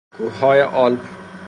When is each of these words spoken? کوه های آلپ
کوه 0.17 0.31
های 0.39 0.61
آلپ 0.61 0.99